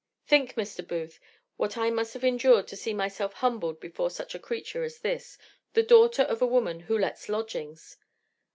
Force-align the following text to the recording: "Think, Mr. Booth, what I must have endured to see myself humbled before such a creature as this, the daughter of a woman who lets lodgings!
"Think, 0.25 0.55
Mr. 0.55 0.87
Booth, 0.87 1.19
what 1.57 1.77
I 1.77 1.91
must 1.91 2.15
have 2.15 2.23
endured 2.23 2.67
to 2.69 2.75
see 2.75 2.91
myself 2.91 3.33
humbled 3.33 3.79
before 3.79 4.09
such 4.09 4.33
a 4.33 4.39
creature 4.39 4.81
as 4.83 4.97
this, 5.01 5.37
the 5.73 5.83
daughter 5.83 6.23
of 6.23 6.41
a 6.41 6.47
woman 6.47 6.79
who 6.79 6.97
lets 6.97 7.29
lodgings! 7.29 7.97